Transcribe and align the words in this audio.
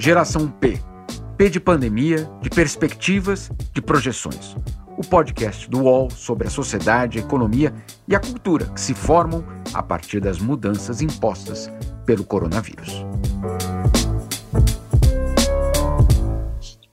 Geração 0.00 0.48
P. 0.48 0.80
P 1.36 1.50
de 1.50 1.60
pandemia, 1.60 2.26
de 2.40 2.48
perspectivas, 2.48 3.50
de 3.70 3.82
projeções. 3.82 4.56
O 4.96 5.02
podcast 5.06 5.68
do 5.68 5.82
UOL 5.82 6.10
sobre 6.10 6.46
a 6.46 6.50
sociedade, 6.50 7.18
a 7.18 7.20
economia 7.20 7.70
e 8.08 8.16
a 8.16 8.18
cultura 8.18 8.64
que 8.68 8.80
se 8.80 8.94
formam 8.94 9.44
a 9.74 9.82
partir 9.82 10.18
das 10.18 10.38
mudanças 10.38 11.02
impostas 11.02 11.70
pelo 12.06 12.24
coronavírus. 12.24 13.04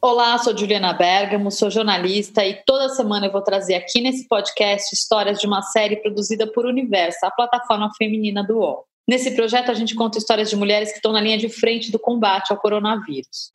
Olá, 0.02 0.38
sou 0.40 0.56
Juliana 0.56 0.92
Bergamo, 0.92 1.50
sou 1.50 1.72
jornalista 1.72 2.46
e 2.46 2.62
toda 2.66 2.90
semana 2.90 3.28
eu 3.28 3.32
vou 3.32 3.42
trazer 3.42 3.76
aqui 3.76 4.02
nesse 4.02 4.28
podcast 4.28 4.94
histórias 4.94 5.40
de 5.40 5.48
uma 5.48 5.62
série 5.62 5.96
produzida 5.96 6.46
por 6.46 6.66
Universo, 6.66 7.26
a 7.26 7.32
plataforma 7.32 7.90
feminina 7.98 8.44
do 8.44 8.58
UOL. 8.58 8.87
Nesse 9.08 9.32
projeto, 9.32 9.72
a 9.72 9.74
gente 9.74 9.96
conta 9.96 10.18
histórias 10.18 10.50
de 10.50 10.56
mulheres 10.58 10.90
que 10.90 10.98
estão 10.98 11.14
na 11.14 11.22
linha 11.22 11.38
de 11.38 11.48
frente 11.48 11.90
do 11.90 11.98
combate 11.98 12.52
ao 12.52 12.58
coronavírus. 12.58 13.52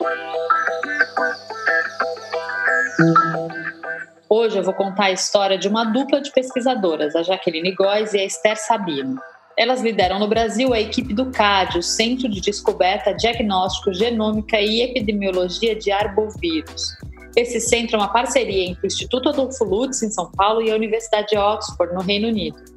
Hoje 4.31 4.57
eu 4.57 4.63
vou 4.63 4.73
contar 4.73 5.07
a 5.07 5.13
história 5.13 5.59
de 5.59 5.69
uma 5.69 5.85
dupla 5.85 6.23
de 6.23 6.33
pesquisadoras, 6.33 7.15
a 7.15 7.23
Jaqueline 7.23 7.75
Góes 7.75 8.15
e 8.15 8.19
a 8.19 8.25
Esther 8.25 8.57
Sabino. 8.57 9.21
Elas 9.55 9.83
lideram 9.83 10.19
no 10.19 10.27
Brasil 10.27 10.73
a 10.73 10.81
equipe 10.81 11.13
do 11.13 11.31
CAD, 11.31 11.81
o 11.81 11.83
Centro 11.83 12.31
de 12.31 12.41
Descoberta, 12.41 13.13
Diagnóstico, 13.13 13.93
Genômica 13.93 14.59
e 14.59 14.81
Epidemiologia 14.81 15.77
de 15.77 15.93
Arbovírus. 15.93 16.97
Esse 17.37 17.61
centro 17.61 17.97
é 17.97 17.99
uma 17.99 18.11
parceria 18.11 18.71
entre 18.71 18.85
o 18.85 18.87
Instituto 18.87 19.29
Adolfo 19.29 19.65
Lutz, 19.65 20.03
em 20.03 20.11
São 20.11 20.31
Paulo, 20.33 20.63
e 20.63 20.71
a 20.71 20.75
Universidade 20.75 21.29
de 21.29 21.37
Oxford, 21.37 21.95
no 21.95 22.01
Reino 22.01 22.29
Unido. 22.29 22.72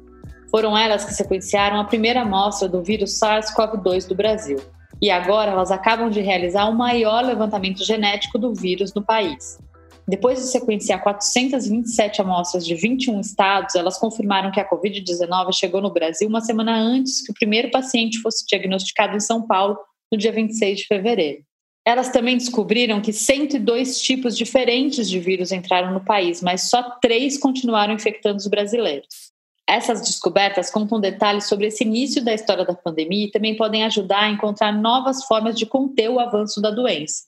Foram 0.56 0.74
elas 0.74 1.04
que 1.04 1.12
sequenciaram 1.12 1.78
a 1.78 1.84
primeira 1.84 2.22
amostra 2.22 2.66
do 2.66 2.82
vírus 2.82 3.20
SARS-CoV-2 3.20 4.08
do 4.08 4.14
Brasil. 4.14 4.56
E 5.02 5.10
agora 5.10 5.50
elas 5.50 5.70
acabam 5.70 6.08
de 6.08 6.22
realizar 6.22 6.64
o 6.70 6.74
maior 6.74 7.22
levantamento 7.22 7.84
genético 7.84 8.38
do 8.38 8.54
vírus 8.54 8.94
no 8.94 9.04
país. 9.04 9.58
Depois 10.08 10.38
de 10.38 10.46
sequenciar 10.46 11.02
427 11.02 12.22
amostras 12.22 12.64
de 12.64 12.74
21 12.74 13.20
estados, 13.20 13.74
elas 13.74 13.98
confirmaram 13.98 14.50
que 14.50 14.58
a 14.58 14.66
Covid-19 14.66 15.52
chegou 15.52 15.82
no 15.82 15.92
Brasil 15.92 16.26
uma 16.26 16.40
semana 16.40 16.74
antes 16.74 17.20
que 17.20 17.32
o 17.32 17.34
primeiro 17.34 17.70
paciente 17.70 18.22
fosse 18.22 18.46
diagnosticado 18.46 19.14
em 19.14 19.20
São 19.20 19.46
Paulo, 19.46 19.76
no 20.10 20.16
dia 20.16 20.32
26 20.32 20.78
de 20.78 20.86
fevereiro. 20.86 21.42
Elas 21.84 22.08
também 22.08 22.38
descobriram 22.38 23.02
que 23.02 23.12
102 23.12 24.00
tipos 24.00 24.34
diferentes 24.34 25.06
de 25.06 25.20
vírus 25.20 25.52
entraram 25.52 25.92
no 25.92 26.02
país, 26.02 26.40
mas 26.40 26.70
só 26.70 26.96
três 26.98 27.36
continuaram 27.36 27.92
infectando 27.92 28.38
os 28.38 28.46
brasileiros. 28.46 29.25
Essas 29.68 30.00
descobertas 30.00 30.70
contam 30.70 31.00
detalhes 31.00 31.48
sobre 31.48 31.66
esse 31.66 31.82
início 31.82 32.24
da 32.24 32.32
história 32.32 32.64
da 32.64 32.74
pandemia 32.74 33.26
e 33.26 33.30
também 33.30 33.56
podem 33.56 33.84
ajudar 33.84 34.20
a 34.20 34.30
encontrar 34.30 34.72
novas 34.72 35.24
formas 35.24 35.58
de 35.58 35.66
conter 35.66 36.08
o 36.08 36.20
avanço 36.20 36.60
da 36.60 36.70
doença. 36.70 37.24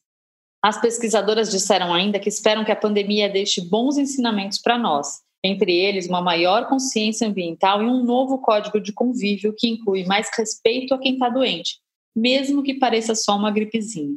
As 0.62 0.80
pesquisadoras 0.80 1.50
disseram 1.50 1.92
ainda 1.92 2.18
que 2.18 2.28
esperam 2.28 2.64
que 2.64 2.72
a 2.72 2.76
pandemia 2.76 3.28
deixe 3.28 3.60
bons 3.60 3.96
ensinamentos 3.96 4.58
para 4.58 4.78
nós, 4.78 5.20
entre 5.42 5.72
eles 5.72 6.08
uma 6.08 6.20
maior 6.20 6.68
consciência 6.68 7.26
ambiental 7.26 7.82
e 7.82 7.86
um 7.86 8.04
novo 8.04 8.38
código 8.38 8.80
de 8.80 8.92
convívio 8.92 9.54
que 9.56 9.68
inclui 9.68 10.04
mais 10.04 10.28
respeito 10.36 10.94
a 10.94 10.98
quem 10.98 11.14
está 11.14 11.28
doente, 11.28 11.80
mesmo 12.14 12.62
que 12.62 12.74
pareça 12.74 13.14
só 13.14 13.36
uma 13.36 13.50
gripezinha. 13.50 14.16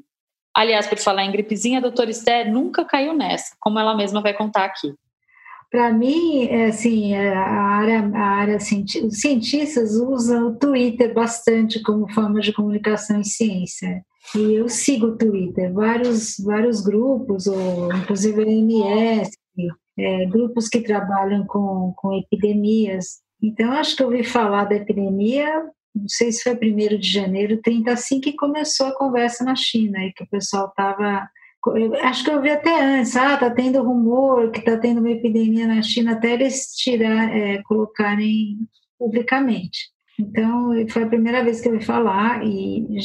Aliás, 0.53 0.85
por 0.85 0.97
falar 0.97 1.23
em 1.23 1.31
gripezinha, 1.31 1.77
a 1.77 1.81
doutora 1.81 2.11
Esther 2.11 2.51
nunca 2.51 2.83
caiu 2.83 3.13
nessa, 3.13 3.55
como 3.59 3.79
ela 3.79 3.95
mesma 3.95 4.21
vai 4.21 4.33
contar 4.33 4.65
aqui. 4.65 4.93
Para 5.71 5.93
mim, 5.93 6.47
é, 6.47 6.65
assim, 6.65 7.13
é, 7.13 7.33
a 7.33 7.49
área, 7.49 7.99
a 8.13 8.25
área 8.25 8.57
os 8.57 9.21
cientistas 9.21 9.95
usam 9.95 10.49
o 10.49 10.55
Twitter 10.57 11.13
bastante 11.13 11.81
como 11.81 12.13
forma 12.13 12.41
de 12.41 12.51
comunicação 12.51 13.21
em 13.21 13.23
ciência. 13.23 14.03
E 14.35 14.55
eu 14.55 14.67
sigo 14.67 15.07
o 15.07 15.17
Twitter, 15.17 15.71
vários, 15.71 16.35
vários 16.43 16.81
grupos, 16.81 17.47
ou 17.47 17.91
inclusive 17.93 18.43
a 18.43 18.45
MS, 18.45 19.31
é, 19.97 20.25
grupos 20.25 20.67
que 20.67 20.81
trabalham 20.81 21.45
com, 21.47 21.93
com 21.95 22.19
epidemias. 22.19 23.21
Então, 23.41 23.71
acho 23.71 23.95
que 23.95 24.03
eu 24.03 24.07
ouvi 24.07 24.25
falar 24.25 24.65
da 24.65 24.75
epidemia, 24.75 25.47
não 25.95 26.07
sei 26.07 26.33
se 26.33 26.43
foi 26.43 26.53
1 26.53 26.99
de 26.99 27.09
janeiro, 27.09 27.61
30, 27.61 27.93
assim 27.93 28.19
que 28.19 28.33
começou 28.33 28.87
a 28.87 28.97
conversa 28.97 29.45
na 29.45 29.55
China, 29.55 29.99
e 29.99 30.11
que 30.11 30.23
o 30.23 30.29
pessoal 30.29 30.67
estava 30.67 31.29
acho 32.01 32.23
que 32.23 32.31
eu 32.31 32.41
vi 32.41 32.49
até 32.49 32.81
antes, 32.81 33.15
ah, 33.15 33.37
tá 33.37 33.49
tendo 33.49 33.83
rumor 33.83 34.51
que 34.51 34.61
tá 34.61 34.77
tendo 34.77 34.99
uma 34.99 35.11
epidemia 35.11 35.67
na 35.67 35.81
China, 35.81 36.13
até 36.13 36.33
eles 36.33 36.75
tirar, 36.75 37.35
é, 37.35 37.61
colocarem 37.63 38.57
publicamente. 38.97 39.89
Então, 40.19 40.71
foi 40.89 41.03
a 41.03 41.07
primeira 41.07 41.43
vez 41.43 41.61
que 41.61 41.67
eu 41.67 41.73
ouvi 41.73 41.85
falar 41.85 42.45
e, 42.45 42.99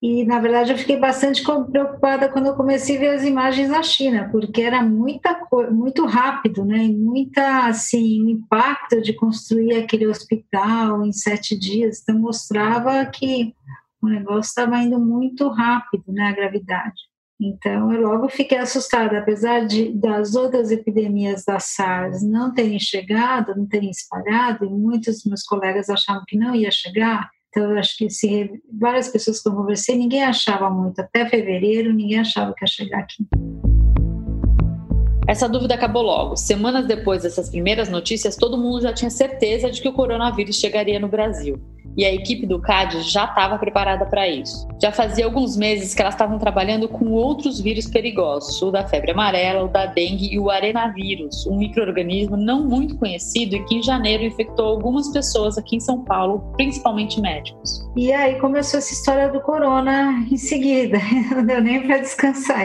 e 0.00 0.24
na 0.24 0.38
verdade 0.40 0.72
eu 0.72 0.78
fiquei 0.78 0.96
bastante 0.96 1.42
preocupada 1.42 2.28
quando 2.28 2.46
eu 2.46 2.56
comecei 2.56 2.96
a 2.96 3.00
ver 3.00 3.08
as 3.08 3.24
imagens 3.24 3.68
na 3.68 3.82
China, 3.82 4.28
porque 4.30 4.62
era 4.62 4.82
muita 4.82 5.40
muito 5.70 6.04
rápido, 6.06 6.64
né? 6.64 6.78
E 6.78 6.96
muita 6.96 7.66
assim, 7.66 8.22
o 8.22 8.30
impacto 8.30 9.00
de 9.00 9.12
construir 9.12 9.76
aquele 9.76 10.06
hospital 10.06 11.04
em 11.04 11.12
sete 11.12 11.58
dias, 11.58 12.00
então 12.02 12.18
mostrava 12.18 13.04
que 13.06 13.54
o 14.00 14.08
negócio 14.08 14.48
estava 14.48 14.78
indo 14.78 14.98
muito 14.98 15.48
rápido, 15.48 16.12
né? 16.12 16.28
A 16.28 16.32
gravidade. 16.32 17.11
Então, 17.44 17.92
eu 17.92 18.00
logo 18.02 18.28
fiquei 18.28 18.58
assustada, 18.58 19.18
apesar 19.18 19.66
de 19.66 19.92
das 19.92 20.36
outras 20.36 20.70
epidemias 20.70 21.44
da 21.44 21.58
SARS 21.58 22.22
não 22.22 22.54
terem 22.54 22.78
chegado, 22.78 23.56
não 23.56 23.66
terem 23.66 23.90
espalhado, 23.90 24.64
e 24.64 24.68
muitos 24.68 25.16
dos 25.16 25.24
meus 25.24 25.42
colegas 25.42 25.90
achavam 25.90 26.22
que 26.28 26.38
não 26.38 26.54
ia 26.54 26.70
chegar. 26.70 27.28
Então, 27.48 27.72
eu 27.72 27.78
acho 27.78 27.96
que 27.96 28.08
se 28.08 28.48
várias 28.80 29.08
pessoas 29.08 29.42
que 29.42 29.48
eu 29.48 29.56
conversei, 29.56 29.96
ninguém 29.96 30.22
achava 30.22 30.70
muito. 30.70 31.00
Até 31.00 31.28
fevereiro, 31.28 31.92
ninguém 31.92 32.20
achava 32.20 32.54
que 32.54 32.62
ia 32.62 32.68
chegar 32.68 33.00
aqui. 33.00 33.26
Essa 35.26 35.48
dúvida 35.48 35.74
acabou 35.74 36.02
logo. 36.02 36.36
Semanas 36.36 36.86
depois 36.86 37.24
dessas 37.24 37.50
primeiras 37.50 37.88
notícias, 37.88 38.36
todo 38.36 38.56
mundo 38.56 38.82
já 38.82 38.92
tinha 38.92 39.10
certeza 39.10 39.68
de 39.68 39.82
que 39.82 39.88
o 39.88 39.92
coronavírus 39.92 40.56
chegaria 40.56 41.00
no 41.00 41.08
Brasil 41.08 41.60
e 41.96 42.04
a 42.04 42.12
equipe 42.12 42.46
do 42.46 42.60
CAD 42.60 43.02
já 43.02 43.24
estava 43.24 43.58
preparada 43.58 44.06
para 44.06 44.28
isso. 44.28 44.66
Já 44.80 44.90
fazia 44.90 45.24
alguns 45.24 45.56
meses 45.56 45.94
que 45.94 46.00
elas 46.00 46.14
estavam 46.14 46.38
trabalhando 46.38 46.88
com 46.88 47.10
outros 47.12 47.60
vírus 47.60 47.86
perigosos, 47.86 48.60
o 48.62 48.70
da 48.70 48.86
febre 48.86 49.12
amarela, 49.12 49.64
o 49.64 49.68
da 49.68 49.86
dengue 49.86 50.32
e 50.32 50.38
o 50.38 50.50
arenavírus, 50.50 51.46
um 51.46 51.58
microorganismo 51.58 52.36
não 52.36 52.66
muito 52.66 52.96
conhecido 52.96 53.56
e 53.56 53.64
que 53.64 53.76
em 53.76 53.82
janeiro 53.82 54.24
infectou 54.24 54.66
algumas 54.66 55.08
pessoas 55.12 55.58
aqui 55.58 55.76
em 55.76 55.80
São 55.80 56.04
Paulo, 56.04 56.52
principalmente 56.56 57.20
médicos. 57.20 57.88
E 57.96 58.12
aí 58.12 58.38
começou 58.40 58.78
essa 58.78 58.92
história 58.92 59.28
do 59.28 59.40
corona 59.40 60.26
em 60.30 60.36
seguida, 60.36 60.98
não 61.34 61.44
deu 61.44 61.60
nem 61.60 61.86
para 61.86 61.98
descansar. 61.98 62.62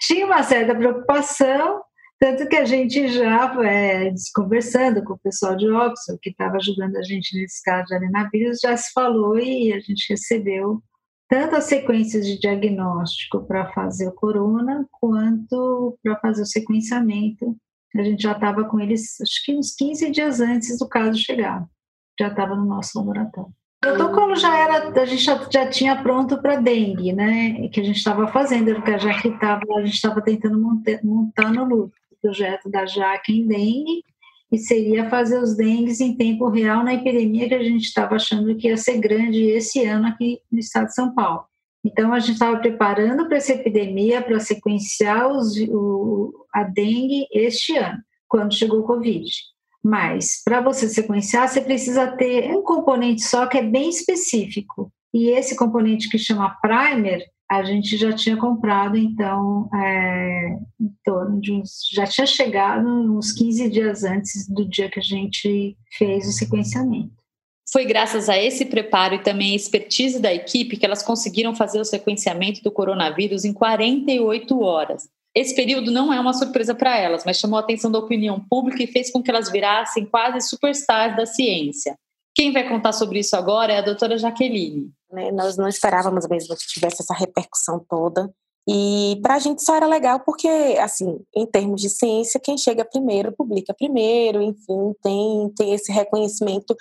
Tinha 0.00 0.26
uma 0.26 0.42
certa 0.42 0.74
preocupação, 0.74 1.80
tanto 2.18 2.48
que 2.48 2.56
a 2.56 2.64
gente 2.64 3.08
já, 3.08 3.54
é, 3.62 4.10
conversando 4.34 5.04
com 5.04 5.12
o 5.12 5.18
pessoal 5.18 5.54
de 5.54 5.68
Oxford, 5.68 6.18
que 6.22 6.30
estava 6.30 6.56
ajudando 6.56 6.96
a 6.96 7.02
gente 7.02 7.38
nesse 7.38 7.62
caso 7.62 7.86
de 7.86 7.94
arenavírus, 7.94 8.60
já 8.62 8.74
se 8.76 8.90
falou 8.92 9.38
e 9.38 9.72
a 9.72 9.80
gente 9.80 10.06
recebeu 10.08 10.82
tanto 11.28 11.56
as 11.56 11.64
sequências 11.64 12.26
de 12.26 12.38
diagnóstico 12.38 13.44
para 13.44 13.70
fazer 13.72 14.08
o 14.08 14.14
corona, 14.14 14.86
quanto 14.92 15.98
para 16.02 16.16
fazer 16.20 16.42
o 16.42 16.46
sequenciamento. 16.46 17.54
A 17.94 18.02
gente 18.02 18.22
já 18.22 18.32
estava 18.32 18.64
com 18.64 18.80
eles, 18.80 19.20
acho 19.20 19.44
que 19.44 19.54
uns 19.54 19.74
15 19.74 20.10
dias 20.10 20.40
antes 20.40 20.78
do 20.78 20.88
caso 20.88 21.18
chegar. 21.18 21.66
Já 22.18 22.28
estava 22.28 22.54
no 22.54 22.64
nosso 22.64 22.98
laboratório. 22.98 23.50
O 23.84 23.88
protocolo 23.88 24.34
já 24.36 24.56
era, 24.56 24.88
a 24.88 25.04
gente 25.04 25.22
já, 25.22 25.48
já 25.50 25.68
tinha 25.68 26.02
pronto 26.02 26.40
para 26.40 26.56
dengue, 26.56 27.12
né? 27.12 27.68
Que 27.68 27.80
a 27.80 27.84
gente 27.84 27.98
estava 27.98 28.26
fazendo, 28.28 28.74
porque 28.74 28.98
já 28.98 29.20
que 29.20 29.38
tava, 29.38 29.62
a 29.76 29.84
gente 29.84 29.94
estava 29.94 30.22
tentando 30.22 30.58
montar, 30.58 30.98
montar 31.04 31.52
no 31.52 31.64
luto 31.64 32.05
projeto 32.26 32.68
da 32.68 32.84
JAC 32.84 33.30
em 33.30 33.46
dengue, 33.46 34.02
e 34.50 34.58
seria 34.58 35.08
fazer 35.08 35.38
os 35.38 35.56
dengues 35.56 36.00
em 36.00 36.16
tempo 36.16 36.48
real 36.48 36.84
na 36.84 36.94
epidemia 36.94 37.48
que 37.48 37.54
a 37.54 37.62
gente 37.62 37.84
estava 37.84 38.14
achando 38.14 38.54
que 38.56 38.68
ia 38.68 38.76
ser 38.76 38.98
grande 38.98 39.42
esse 39.42 39.84
ano 39.84 40.06
aqui 40.06 40.40
no 40.50 40.58
estado 40.58 40.86
de 40.86 40.94
São 40.94 41.14
Paulo. 41.14 41.44
Então, 41.84 42.12
a 42.12 42.18
gente 42.18 42.34
estava 42.34 42.56
preparando 42.58 43.26
para 43.26 43.36
essa 43.36 43.52
epidemia, 43.52 44.22
para 44.22 44.40
sequenciar 44.40 45.28
os, 45.28 45.56
o, 45.68 46.46
a 46.52 46.64
dengue 46.64 47.26
este 47.32 47.76
ano, 47.76 47.98
quando 48.28 48.54
chegou 48.54 48.80
o 48.80 48.86
Covid. 48.86 49.28
Mas, 49.82 50.42
para 50.44 50.60
você 50.60 50.88
sequenciar, 50.88 51.48
você 51.48 51.60
precisa 51.60 52.08
ter 52.16 52.50
um 52.50 52.62
componente 52.62 53.22
só 53.22 53.46
que 53.46 53.58
é 53.58 53.62
bem 53.62 53.88
específico. 53.88 54.92
E 55.14 55.28
esse 55.30 55.56
componente 55.56 56.08
que 56.08 56.18
chama 56.18 56.56
primer, 56.60 57.24
a 57.50 57.62
gente 57.62 57.96
já 57.96 58.12
tinha 58.12 58.36
comprado, 58.36 58.96
então, 58.96 59.68
é, 59.72 60.58
em 60.80 60.90
torno 61.04 61.40
de 61.40 61.52
uns. 61.52 61.88
Já 61.92 62.04
tinha 62.06 62.26
chegado 62.26 62.86
uns 62.86 63.32
15 63.32 63.70
dias 63.70 64.04
antes 64.04 64.48
do 64.48 64.68
dia 64.68 64.90
que 64.90 64.98
a 64.98 65.02
gente 65.02 65.76
fez 65.96 66.26
o 66.26 66.32
sequenciamento. 66.32 67.14
Foi 67.70 67.84
graças 67.84 68.28
a 68.28 68.36
esse 68.36 68.64
preparo 68.64 69.14
e 69.16 69.22
também 69.22 69.52
a 69.52 69.56
expertise 69.56 70.20
da 70.20 70.32
equipe 70.32 70.76
que 70.76 70.86
elas 70.86 71.02
conseguiram 71.02 71.54
fazer 71.54 71.80
o 71.80 71.84
sequenciamento 71.84 72.62
do 72.62 72.70
coronavírus 72.70 73.44
em 73.44 73.52
48 73.52 74.60
horas. 74.60 75.08
Esse 75.34 75.54
período 75.54 75.90
não 75.90 76.12
é 76.12 76.18
uma 76.18 76.32
surpresa 76.32 76.74
para 76.74 76.96
elas, 76.96 77.24
mas 77.24 77.38
chamou 77.38 77.58
a 77.58 77.60
atenção 77.60 77.90
da 77.90 77.98
opinião 77.98 78.40
pública 78.48 78.82
e 78.82 78.86
fez 78.86 79.10
com 79.10 79.22
que 79.22 79.30
elas 79.30 79.50
virassem 79.50 80.06
quase 80.06 80.48
superstars 80.48 81.16
da 81.16 81.26
ciência. 81.26 81.96
Quem 82.36 82.52
vai 82.52 82.68
contar 82.68 82.92
sobre 82.92 83.20
isso 83.20 83.34
agora 83.34 83.72
é 83.72 83.78
a 83.78 83.82
doutora 83.82 84.18
Jaqueline. 84.18 84.92
Né, 85.10 85.32
nós 85.32 85.56
não 85.56 85.66
esperávamos 85.66 86.28
mesmo 86.28 86.54
que 86.54 86.66
tivesse 86.66 87.00
essa 87.00 87.14
repercussão 87.14 87.82
toda. 87.88 88.30
E 88.68 89.18
para 89.22 89.36
a 89.36 89.38
gente 89.38 89.62
só 89.62 89.76
era 89.76 89.86
legal 89.86 90.20
porque, 90.20 90.48
assim, 90.78 91.20
em 91.34 91.46
termos 91.46 91.80
de 91.80 91.88
ciência, 91.88 92.38
quem 92.38 92.58
chega 92.58 92.84
primeiro 92.84 93.32
publica 93.32 93.72
primeiro, 93.72 94.42
enfim, 94.42 94.92
tem, 95.02 95.50
tem 95.56 95.72
esse 95.72 95.90
reconhecimento 95.90 96.76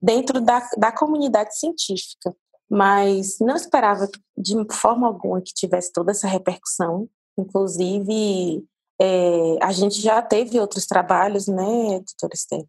dentro 0.00 0.40
da, 0.40 0.64
da 0.76 0.92
comunidade 0.92 1.58
científica. 1.58 2.32
Mas 2.70 3.38
não 3.40 3.56
esperava 3.56 4.08
de 4.38 4.54
forma 4.70 5.08
alguma 5.08 5.40
que 5.40 5.52
tivesse 5.52 5.92
toda 5.92 6.12
essa 6.12 6.28
repercussão. 6.28 7.08
Inclusive, 7.36 8.64
é, 9.00 9.56
a 9.60 9.72
gente 9.72 10.00
já 10.00 10.22
teve 10.22 10.60
outros 10.60 10.86
trabalhos, 10.86 11.48
né, 11.48 11.64
doutora 11.64 12.34
Esther, 12.34 12.64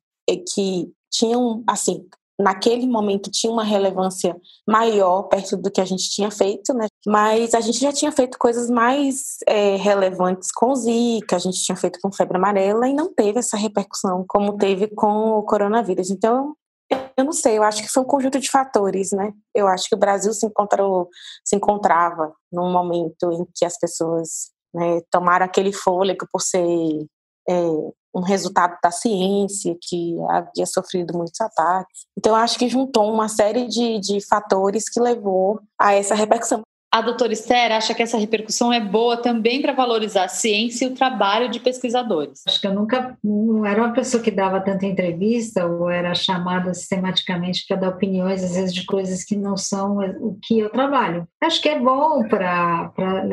que 0.55 0.91
tinham, 1.11 1.61
assim, 1.67 2.07
naquele 2.41 2.87
momento 2.87 3.31
tinha 3.31 3.51
uma 3.51 3.63
relevância 3.63 4.35
maior 4.67 5.23
perto 5.23 5.57
do 5.57 5.71
que 5.71 5.81
a 5.81 5.85
gente 5.85 6.09
tinha 6.09 6.31
feito, 6.31 6.73
né? 6.73 6.87
Mas 7.05 7.53
a 7.53 7.61
gente 7.61 7.79
já 7.79 7.91
tinha 7.91 8.11
feito 8.11 8.37
coisas 8.37 8.69
mais 8.69 9.37
é, 9.47 9.75
relevantes 9.75 10.51
com 10.51 10.75
Zika, 10.75 11.35
a 11.35 11.39
gente 11.39 11.63
tinha 11.63 11.75
feito 11.75 11.99
com 12.01 12.11
febre 12.11 12.37
amarela 12.37 12.87
e 12.87 12.93
não 12.93 13.13
teve 13.13 13.39
essa 13.39 13.57
repercussão 13.57 14.25
como 14.27 14.57
teve 14.57 14.87
com 14.87 15.37
o 15.37 15.43
coronavírus. 15.43 16.09
Então, 16.09 16.55
eu 17.17 17.23
não 17.23 17.31
sei, 17.31 17.57
eu 17.57 17.63
acho 17.63 17.81
que 17.81 17.89
foi 17.89 18.03
um 18.03 18.07
conjunto 18.07 18.39
de 18.39 18.49
fatores, 18.49 19.11
né? 19.11 19.31
Eu 19.55 19.67
acho 19.67 19.87
que 19.87 19.95
o 19.95 19.99
Brasil 19.99 20.33
se 20.33 20.45
encontrou, 20.45 21.09
se 21.45 21.55
encontrava 21.55 22.33
num 22.51 22.71
momento 22.71 23.31
em 23.31 23.45
que 23.55 23.65
as 23.65 23.77
pessoas 23.77 24.51
né, 24.73 25.01
tomaram 25.09 25.45
aquele 25.45 25.71
fôlego 25.71 26.25
por 26.31 26.41
ser 26.41 26.65
é, 27.47 27.53
um 28.13 28.21
resultado 28.21 28.77
da 28.83 28.91
ciência, 28.91 29.75
que 29.81 30.15
havia 30.29 30.65
sofrido 30.65 31.17
muitos 31.17 31.39
ataques. 31.39 32.05
Então, 32.17 32.35
acho 32.35 32.57
que 32.59 32.69
juntou 32.69 33.11
uma 33.11 33.27
série 33.27 33.67
de, 33.67 33.99
de 33.99 34.25
fatores 34.27 34.89
que 34.89 34.99
levou 34.99 35.59
a 35.79 35.93
essa 35.93 36.15
repercussão. 36.15 36.61
A 36.93 36.99
doutora 36.99 37.31
Esther 37.31 37.71
acha 37.71 37.93
que 37.93 38.03
essa 38.03 38.17
repercussão 38.17 38.73
é 38.73 38.81
boa 38.81 39.15
também 39.15 39.61
para 39.61 39.71
valorizar 39.71 40.25
a 40.25 40.27
ciência 40.27 40.83
e 40.83 40.89
o 40.89 40.93
trabalho 40.93 41.49
de 41.49 41.57
pesquisadores. 41.61 42.43
Acho 42.45 42.59
que 42.59 42.67
eu 42.67 42.73
nunca 42.73 43.17
não 43.23 43.65
era 43.65 43.81
uma 43.81 43.93
pessoa 43.93 44.21
que 44.21 44.29
dava 44.29 44.59
tanta 44.59 44.85
entrevista 44.85 45.65
ou 45.65 45.89
era 45.89 46.13
chamada 46.13 46.73
sistematicamente 46.73 47.65
para 47.65 47.77
dar 47.77 47.89
opiniões, 47.89 48.43
às 48.43 48.55
vezes, 48.57 48.73
de 48.73 48.85
coisas 48.85 49.23
que 49.23 49.37
não 49.37 49.55
são 49.55 49.99
o 50.19 50.37
que 50.41 50.59
eu 50.59 50.69
trabalho. 50.69 51.25
Acho 51.41 51.61
que 51.61 51.69
é 51.69 51.79
bom 51.79 52.27
para 52.27 52.91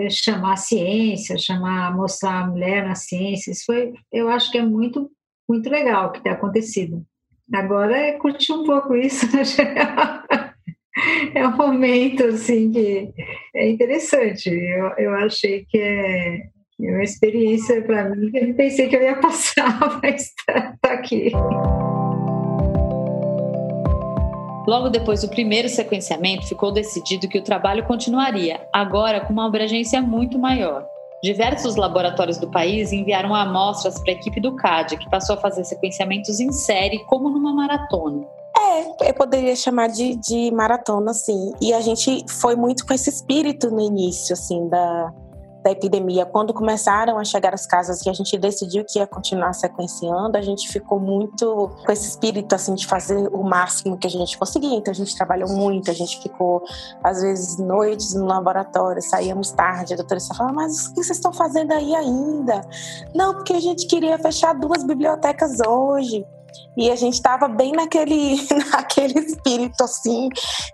chamar 0.08 0.52
a 0.52 0.56
ciência, 0.56 1.36
chamar, 1.36 1.96
mostrar 1.96 2.42
a 2.42 2.46
mulher 2.46 2.86
na 2.86 2.94
ciência. 2.94 3.50
Isso 3.50 3.64
foi, 3.66 3.92
eu 4.12 4.28
acho 4.28 4.52
que 4.52 4.58
é 4.58 4.62
muito, 4.62 5.10
muito 5.50 5.68
legal 5.68 6.06
o 6.06 6.12
que 6.12 6.22
tem 6.22 6.30
acontecido. 6.30 7.04
Agora 7.52 7.96
é 7.96 8.12
curtir 8.12 8.52
um 8.52 8.62
pouco 8.62 8.94
isso. 8.94 9.26
Né? 9.34 9.42
é 11.34 11.46
um 11.46 11.56
momento 11.56 12.24
assim 12.24 12.70
que 12.70 13.12
é 13.54 13.68
interessante. 13.68 14.48
Eu, 14.48 14.92
eu 14.98 15.14
achei 15.14 15.64
que 15.68 15.78
é, 15.78 16.36
é 16.80 16.90
uma 16.90 17.02
experiência 17.02 17.82
para 17.82 18.08
mim 18.10 18.30
que 18.30 18.38
eu 18.38 18.54
pensei 18.54 18.88
que 18.88 18.96
eu 18.96 19.02
ia 19.02 19.16
passar, 19.16 19.78
mas 20.02 20.22
está 20.22 20.74
tá 20.80 20.92
aqui. 20.92 21.32
Logo 24.66 24.90
depois 24.90 25.22
do 25.22 25.30
primeiro 25.30 25.68
sequenciamento, 25.68 26.46
ficou 26.46 26.70
decidido 26.70 27.26
que 27.26 27.38
o 27.38 27.42
trabalho 27.42 27.86
continuaria, 27.86 28.60
agora 28.70 29.20
com 29.20 29.32
uma 29.32 29.46
abrangência 29.46 30.02
muito 30.02 30.38
maior. 30.38 30.84
Diversos 31.22 31.74
laboratórios 31.74 32.36
do 32.36 32.50
país 32.50 32.92
enviaram 32.92 33.34
amostras 33.34 33.98
para 33.98 34.12
a 34.12 34.16
equipe 34.16 34.38
do 34.40 34.54
CAD, 34.54 34.98
que 34.98 35.10
passou 35.10 35.36
a 35.36 35.40
fazer 35.40 35.64
sequenciamentos 35.64 36.38
em 36.38 36.52
série, 36.52 37.02
como 37.06 37.30
numa 37.30 37.52
maratona. 37.52 38.24
É, 38.68 39.10
eu 39.10 39.14
poderia 39.14 39.56
chamar 39.56 39.88
de, 39.88 40.14
de 40.16 40.50
maratona, 40.50 41.14
sim. 41.14 41.52
E 41.60 41.72
a 41.72 41.80
gente 41.80 42.24
foi 42.28 42.54
muito 42.54 42.84
com 42.84 42.92
esse 42.92 43.08
espírito 43.08 43.70
no 43.70 43.80
início, 43.80 44.34
assim, 44.34 44.68
da, 44.68 45.10
da 45.64 45.70
epidemia. 45.70 46.26
Quando 46.26 46.52
começaram 46.52 47.18
a 47.18 47.24
chegar 47.24 47.54
as 47.54 47.66
casas 47.66 48.04
e 48.04 48.10
a 48.10 48.12
gente 48.12 48.36
decidiu 48.36 48.84
que 48.84 48.98
ia 48.98 49.06
continuar 49.06 49.54
sequenciando, 49.54 50.36
a 50.36 50.42
gente 50.42 50.68
ficou 50.68 51.00
muito 51.00 51.70
com 51.84 51.90
esse 51.90 52.08
espírito, 52.08 52.54
assim, 52.54 52.74
de 52.74 52.86
fazer 52.86 53.28
o 53.32 53.42
máximo 53.42 53.96
que 53.96 54.06
a 54.06 54.10
gente 54.10 54.36
conseguia. 54.36 54.76
Então, 54.76 54.90
a 54.90 54.94
gente 54.94 55.16
trabalhou 55.16 55.48
muito, 55.48 55.90
a 55.90 55.94
gente 55.94 56.20
ficou, 56.20 56.62
às 57.02 57.22
vezes, 57.22 57.56
noites 57.58 58.12
no 58.12 58.26
laboratório, 58.26 59.00
saíamos 59.00 59.50
tarde. 59.50 59.94
A 59.94 59.96
doutora 59.96 60.20
falava, 60.36 60.54
mas 60.54 60.88
o 60.88 60.94
que 60.94 61.04
vocês 61.04 61.16
estão 61.16 61.32
fazendo 61.32 61.72
aí 61.72 61.94
ainda? 61.94 62.60
Não, 63.14 63.32
porque 63.32 63.54
a 63.54 63.60
gente 63.60 63.86
queria 63.86 64.18
fechar 64.18 64.52
duas 64.52 64.84
bibliotecas 64.84 65.58
hoje. 65.66 66.26
E 66.76 66.90
a 66.90 66.96
gente 66.96 67.14
estava 67.14 67.48
bem 67.48 67.72
naquele, 67.72 68.36
naquele 68.72 69.18
espírito 69.20 69.82
assim 69.82 70.28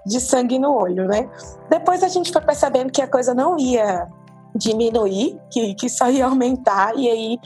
de 0.07 0.21
sangue 0.21 0.59
no 0.59 0.75
olho, 0.75 1.07
né? 1.07 1.29
Depois 1.69 2.03
a 2.03 2.09
gente 2.09 2.33
foi 2.33 2.43
percebendo 2.43 2.93
que 2.93 3.03
a 3.03 3.09
coisa 3.09 3.35
não 3.35 3.59
ia 3.59 4.09
diminuir, 4.55 5.39
que, 5.51 5.75
que 5.75 5.89
só 5.89 6.11
ia 6.11 6.27
aumentar, 6.27 6.97
e 6.97 7.11
aí 7.11 7.41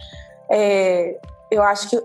é, 0.51 1.19
eu 1.51 1.63
acho 1.63 1.89
que 1.89 1.99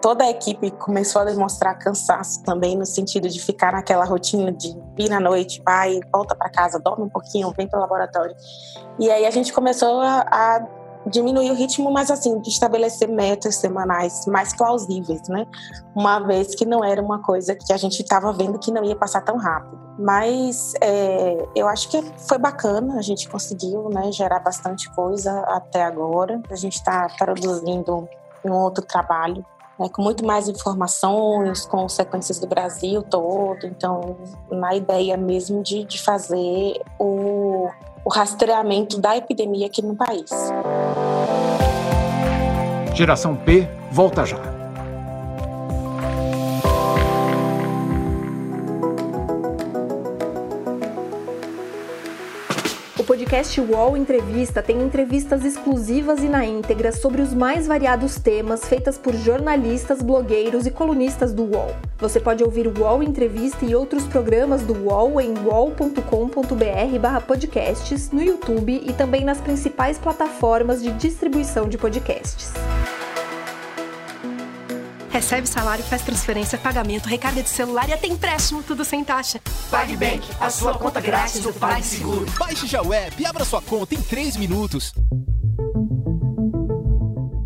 toda 0.00 0.24
a 0.24 0.30
equipe 0.30 0.70
começou 0.72 1.22
a 1.22 1.24
demonstrar 1.24 1.78
cansaço 1.78 2.42
também, 2.42 2.76
no 2.76 2.84
sentido 2.84 3.28
de 3.28 3.40
ficar 3.40 3.72
naquela 3.72 4.04
rotina 4.04 4.50
de 4.50 4.76
vir 4.96 5.08
na 5.08 5.20
noite, 5.20 5.62
vai, 5.64 6.00
volta 6.12 6.34
para 6.34 6.50
casa, 6.50 6.80
dorme 6.80 7.04
um 7.04 7.08
pouquinho, 7.08 7.52
vem 7.56 7.68
para 7.68 7.78
o 7.78 7.82
laboratório. 7.82 8.34
E 8.98 9.08
aí 9.08 9.24
a 9.26 9.30
gente 9.30 9.52
começou 9.52 10.00
a, 10.00 10.26
a 10.28 10.66
diminuir 11.06 11.50
o 11.50 11.54
ritmo, 11.54 11.90
mas 11.90 12.10
assim, 12.10 12.38
de 12.40 12.50
estabelecer 12.50 13.08
metas 13.08 13.56
semanais 13.56 14.26
mais 14.26 14.54
plausíveis, 14.54 15.22
né? 15.28 15.46
Uma 15.94 16.20
vez 16.20 16.54
que 16.54 16.64
não 16.64 16.84
era 16.84 17.02
uma 17.02 17.22
coisa 17.22 17.54
que 17.54 17.72
a 17.72 17.76
gente 17.76 18.00
estava 18.02 18.32
vendo 18.32 18.58
que 18.58 18.70
não 18.70 18.84
ia 18.84 18.96
passar 18.96 19.22
tão 19.22 19.36
rápido. 19.36 19.78
Mas 19.98 20.74
é, 20.80 21.46
eu 21.54 21.68
acho 21.68 21.90
que 21.90 22.02
foi 22.26 22.38
bacana, 22.38 22.98
a 22.98 23.02
gente 23.02 23.28
conseguiu 23.28 23.88
né, 23.90 24.10
gerar 24.12 24.40
bastante 24.40 24.90
coisa 24.94 25.40
até 25.48 25.82
agora. 25.82 26.40
A 26.50 26.56
gente 26.56 26.76
está 26.76 27.06
produzindo 27.18 28.08
um 28.44 28.52
outro 28.52 28.84
trabalho 28.84 29.44
né, 29.80 29.88
com 29.88 30.02
muito 30.02 30.24
mais 30.24 30.46
informações, 30.48 31.64
com 31.64 31.88
sequências 31.88 32.38
do 32.38 32.46
Brasil 32.46 33.02
todo. 33.02 33.66
Então, 33.66 34.16
na 34.50 34.74
ideia 34.74 35.16
mesmo 35.16 35.62
de, 35.62 35.84
de 35.84 36.00
fazer 36.00 36.80
o 36.98 37.68
o 38.04 38.10
rastreamento 38.10 39.00
da 39.00 39.16
epidemia 39.16 39.66
aqui 39.66 39.82
no 39.82 39.94
país. 39.94 40.30
Geração 42.94 43.36
P 43.36 43.68
volta 43.90 44.24
já. 44.24 44.49
Podcast 53.04 53.60
UOL 53.60 53.96
Entrevista 53.96 54.60
tem 54.62 54.82
entrevistas 54.82 55.44
exclusivas 55.44 56.22
e 56.22 56.28
na 56.28 56.44
íntegra 56.44 56.92
sobre 56.92 57.22
os 57.22 57.32
mais 57.32 57.66
variados 57.66 58.16
temas 58.16 58.62
feitas 58.64 58.98
por 58.98 59.14
jornalistas, 59.14 60.02
blogueiros 60.02 60.66
e 60.66 60.70
colunistas 60.70 61.32
do 61.32 61.44
UOL. 61.44 61.74
Você 61.98 62.20
pode 62.20 62.44
ouvir 62.44 62.66
o 62.66 62.80
UOL 62.80 63.02
Entrevista 63.02 63.64
e 63.64 63.74
outros 63.74 64.04
programas 64.04 64.60
do 64.62 64.74
UOL 64.74 65.18
em 65.20 65.32
uol.com.br/podcasts 65.38 68.10
no 68.10 68.22
YouTube 68.22 68.82
e 68.84 68.92
também 68.92 69.24
nas 69.24 69.40
principais 69.40 69.96
plataformas 69.98 70.82
de 70.82 70.92
distribuição 70.92 71.66
de 71.68 71.78
podcasts. 71.78 72.52
Recebe 75.20 75.46
salário, 75.46 75.84
faz 75.84 76.00
transferência, 76.00 76.56
pagamento, 76.56 77.06
recarga 77.06 77.42
de 77.42 77.50
celular 77.50 77.86
e 77.86 77.92
até 77.92 78.06
empréstimo, 78.06 78.62
tudo 78.62 78.86
sem 78.86 79.04
taxa. 79.04 79.38
PagBank, 79.70 80.26
a 80.40 80.48
sua 80.48 80.72
conta 80.78 80.98
grátis 80.98 81.42
do 81.42 81.52
PagSeguro. 81.52 82.24
Baixe 82.38 82.66
já 82.66 82.80
o 82.80 82.90
app 82.90 83.22
e 83.22 83.26
abra 83.26 83.44
sua 83.44 83.60
conta 83.60 83.94
em 83.94 84.00
3 84.00 84.38
minutos. 84.38 84.94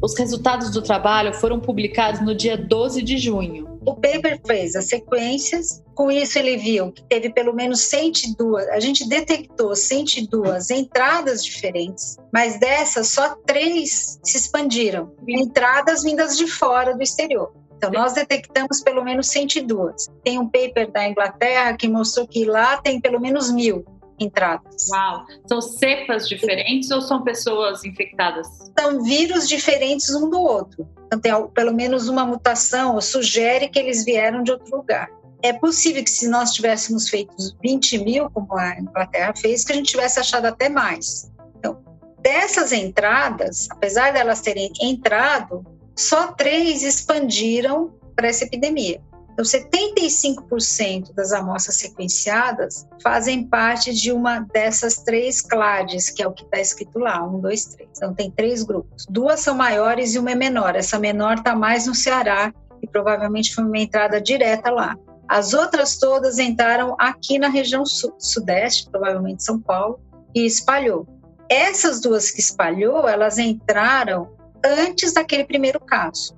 Os 0.00 0.16
resultados 0.16 0.70
do 0.70 0.82
trabalho 0.82 1.34
foram 1.34 1.58
publicados 1.58 2.20
no 2.20 2.32
dia 2.32 2.56
12 2.56 3.02
de 3.02 3.18
junho. 3.18 3.66
O 3.84 3.96
paper 3.96 4.40
fez 4.46 4.76
as 4.76 4.86
sequências, 4.86 5.82
com 5.96 6.12
isso 6.12 6.38
ele 6.38 6.56
viu 6.56 6.92
que 6.92 7.02
teve 7.02 7.30
pelo 7.30 7.52
menos 7.52 7.80
102, 7.80 8.68
a 8.68 8.78
gente 8.78 9.06
detectou 9.08 9.74
102 9.74 10.70
entradas 10.70 11.44
diferentes, 11.44 12.16
mas 12.32 12.58
dessas 12.60 13.08
só 13.08 13.34
três 13.44 14.18
se 14.22 14.38
expandiram, 14.38 15.12
entradas 15.26 16.04
vindas 16.04 16.38
de 16.38 16.46
fora 16.46 16.94
do 16.94 17.02
exterior. 17.02 17.52
Então, 17.76 17.90
nós 17.90 18.14
detectamos 18.14 18.80
pelo 18.80 19.04
menos 19.04 19.28
102. 19.28 20.06
Tem 20.22 20.38
um 20.38 20.48
paper 20.48 20.90
da 20.90 21.08
Inglaterra 21.08 21.76
que 21.76 21.88
mostrou 21.88 22.26
que 22.26 22.44
lá 22.44 22.76
tem 22.78 23.00
pelo 23.00 23.20
menos 23.20 23.50
mil 23.50 23.84
entradas. 24.18 24.88
Uau! 24.90 25.24
São 25.46 25.60
cepas 25.60 26.28
diferentes 26.28 26.90
ou 26.90 27.00
são 27.00 27.22
pessoas 27.22 27.84
infectadas? 27.84 28.46
São 28.78 29.02
vírus 29.02 29.48
diferentes 29.48 30.10
um 30.14 30.30
do 30.30 30.40
outro. 30.40 30.88
Então, 31.06 31.20
tem 31.20 31.48
pelo 31.48 31.74
menos 31.74 32.08
uma 32.08 32.24
mutação, 32.24 32.94
ou 32.94 33.00
sugere 33.00 33.68
que 33.68 33.78
eles 33.78 34.04
vieram 34.04 34.42
de 34.42 34.52
outro 34.52 34.76
lugar. 34.76 35.08
É 35.42 35.52
possível 35.52 36.02
que 36.02 36.10
se 36.10 36.28
nós 36.28 36.52
tivéssemos 36.52 37.08
feito 37.08 37.34
20 37.62 37.98
mil, 37.98 38.30
como 38.30 38.56
a 38.56 38.78
Inglaterra 38.78 39.34
fez, 39.36 39.64
que 39.64 39.72
a 39.72 39.76
gente 39.76 39.90
tivesse 39.90 40.18
achado 40.18 40.46
até 40.46 40.68
mais. 40.68 41.30
Então, 41.58 41.78
dessas 42.20 42.72
entradas, 42.72 43.68
apesar 43.70 44.12
delas 44.12 44.40
terem 44.40 44.72
entrado, 44.80 45.64
só 45.96 46.32
três 46.32 46.82
expandiram 46.82 47.92
para 48.14 48.28
essa 48.28 48.44
epidemia. 48.44 49.00
Então, 49.34 49.44
75% 49.44 51.12
das 51.12 51.32
amostras 51.32 51.76
sequenciadas 51.76 52.86
fazem 53.02 53.44
parte 53.44 53.92
de 53.92 54.12
uma 54.12 54.40
dessas 54.40 54.98
três 54.98 55.40
clades, 55.40 56.08
que 56.08 56.22
é 56.22 56.26
o 56.26 56.32
que 56.32 56.44
está 56.44 56.60
escrito 56.60 57.00
lá, 57.00 57.20
um, 57.24 57.40
dois, 57.40 57.64
três. 57.64 57.90
Então, 57.96 58.14
tem 58.14 58.30
três 58.30 58.62
grupos. 58.62 59.04
Duas 59.10 59.40
são 59.40 59.56
maiores 59.56 60.14
e 60.14 60.20
uma 60.20 60.30
é 60.30 60.34
menor. 60.36 60.76
Essa 60.76 61.00
menor 61.00 61.38
está 61.38 61.54
mais 61.54 61.86
no 61.86 61.94
Ceará 61.96 62.54
e 62.80 62.86
provavelmente 62.86 63.52
foi 63.52 63.64
uma 63.64 63.78
entrada 63.78 64.20
direta 64.20 64.70
lá. 64.70 64.96
As 65.26 65.52
outras 65.52 65.98
todas 65.98 66.38
entraram 66.38 66.94
aqui 66.98 67.36
na 67.36 67.48
região 67.48 67.84
sudeste, 67.84 68.88
provavelmente 68.88 69.42
São 69.42 69.58
Paulo, 69.58 69.98
e 70.32 70.46
espalhou. 70.46 71.08
Essas 71.48 72.00
duas 72.00 72.30
que 72.30 72.40
espalhou, 72.40 73.08
elas 73.08 73.38
entraram 73.38 74.30
antes 74.64 75.12
daquele 75.12 75.44
primeiro 75.44 75.78
caso, 75.80 76.34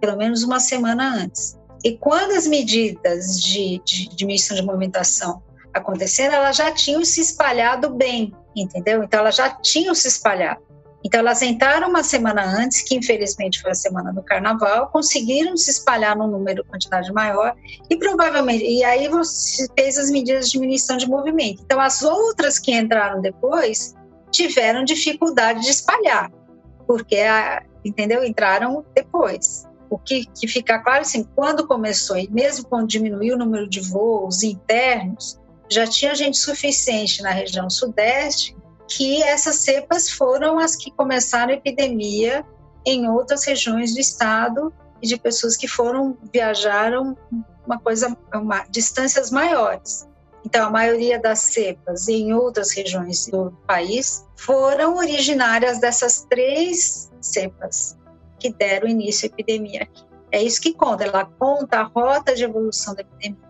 pelo 0.00 0.16
menos 0.16 0.42
uma 0.42 0.60
semana 0.60 1.14
antes. 1.14 1.58
E 1.84 1.96
quando 1.96 2.32
as 2.32 2.46
medidas 2.46 3.40
de, 3.40 3.80
de 3.84 4.08
diminuição 4.08 4.56
de 4.56 4.62
movimentação 4.62 5.42
aconteceram, 5.72 6.34
elas 6.34 6.56
já 6.56 6.72
tinham 6.72 7.04
se 7.04 7.20
espalhado 7.20 7.90
bem, 7.90 8.34
entendeu? 8.56 9.02
Então 9.02 9.20
elas 9.20 9.36
já 9.36 9.50
tinham 9.50 9.94
se 9.94 10.08
espalhado. 10.08 10.68
Então 11.04 11.20
elas 11.20 11.40
entraram 11.42 11.88
uma 11.88 12.02
semana 12.02 12.44
antes, 12.44 12.82
que 12.82 12.96
infelizmente 12.96 13.62
foi 13.62 13.70
a 13.70 13.74
semana 13.74 14.12
do 14.12 14.22
carnaval, 14.22 14.88
conseguiram 14.88 15.56
se 15.56 15.70
espalhar 15.70 16.16
num 16.16 16.26
número, 16.26 16.64
quantidade 16.64 17.12
maior, 17.12 17.54
e 17.88 17.96
provavelmente, 17.96 18.64
e 18.64 18.82
aí 18.82 19.08
você 19.08 19.68
fez 19.78 19.96
as 19.96 20.10
medidas 20.10 20.46
de 20.46 20.52
diminuição 20.52 20.96
de 20.96 21.08
movimento. 21.08 21.62
Então 21.64 21.80
as 21.80 22.02
outras 22.02 22.58
que 22.58 22.72
entraram 22.72 23.20
depois 23.20 23.94
tiveram 24.32 24.84
dificuldade 24.84 25.62
de 25.62 25.70
espalhar, 25.70 26.30
porque, 26.88 27.18
entendeu? 27.84 28.24
Entraram 28.24 28.82
depois 28.94 29.68
o 29.90 29.98
que, 29.98 30.24
que 30.24 30.48
fica 30.48 30.78
claro 30.78 31.02
assim, 31.02 31.22
quando 31.34 31.66
começou 31.66 32.16
e 32.16 32.28
mesmo 32.30 32.66
quando 32.66 32.88
diminuiu 32.88 33.34
o 33.34 33.38
número 33.38 33.68
de 33.68 33.80
voos 33.80 34.42
internos, 34.42 35.38
já 35.70 35.86
tinha 35.86 36.14
gente 36.14 36.38
suficiente 36.38 37.22
na 37.22 37.30
região 37.30 37.68
sudeste 37.68 38.56
que 38.86 39.22
essas 39.22 39.56
cepas 39.56 40.10
foram 40.10 40.58
as 40.58 40.74
que 40.74 40.90
começaram 40.90 41.52
a 41.52 41.56
epidemia 41.56 42.44
em 42.86 43.06
outras 43.08 43.44
regiões 43.44 43.92
do 43.92 44.00
estado 44.00 44.72
e 45.02 45.06
de 45.06 45.18
pessoas 45.18 45.56
que 45.56 45.68
foram 45.68 46.16
viajaram 46.32 47.16
uma 47.66 47.78
coisa 47.78 48.16
uma, 48.34 48.64
distâncias 48.70 49.30
maiores. 49.30 50.08
Então, 50.44 50.66
a 50.66 50.70
maioria 50.70 51.18
das 51.18 51.40
cepas 51.40 52.08
em 52.08 52.32
outras 52.32 52.72
regiões 52.72 53.26
do 53.26 53.50
país 53.66 54.26
foram 54.36 54.96
originárias 54.96 55.80
dessas 55.80 56.26
três 56.28 57.10
cepas 57.20 57.98
que 58.38 58.52
deram 58.52 58.88
início 58.88 59.26
à 59.26 59.32
epidemia 59.32 59.82
aqui. 59.82 60.04
É 60.30 60.42
isso 60.42 60.60
que 60.60 60.72
conta, 60.72 61.04
ela 61.04 61.24
conta 61.24 61.78
a 61.80 61.82
rota 61.82 62.34
de 62.34 62.44
evolução 62.44 62.94
da 62.94 63.00
epidemia. 63.00 63.48